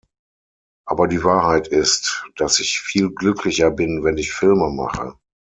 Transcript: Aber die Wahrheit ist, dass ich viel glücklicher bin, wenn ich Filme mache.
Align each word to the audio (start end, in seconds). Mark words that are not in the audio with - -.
Aber 0.87 1.07
die 1.07 1.23
Wahrheit 1.23 1.67
ist, 1.67 2.25
dass 2.35 2.59
ich 2.59 2.79
viel 2.81 3.11
glücklicher 3.13 3.69
bin, 3.69 4.03
wenn 4.03 4.17
ich 4.17 4.33
Filme 4.33 4.71
mache. 4.71 5.13